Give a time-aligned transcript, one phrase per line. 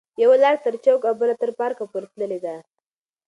[0.23, 2.55] یوه لار تر چوک او بله تر پارک پورې تللې ده.